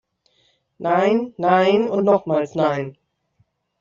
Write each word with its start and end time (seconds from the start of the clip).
Nein, 0.79 1.35
nein 1.37 1.87
und 1.87 2.05
nochmals 2.05 2.55
nein! 2.55 2.97